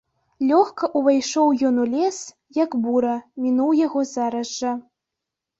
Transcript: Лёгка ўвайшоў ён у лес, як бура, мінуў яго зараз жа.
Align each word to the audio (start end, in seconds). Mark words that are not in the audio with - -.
Лёгка 0.51 0.87
ўвайшоў 1.01 1.51
ён 1.69 1.75
у 1.83 1.85
лес, 1.93 2.17
як 2.63 2.71
бура, 2.87 3.13
мінуў 3.45 3.77
яго 3.85 3.99
зараз 4.15 4.47
жа. 4.59 4.77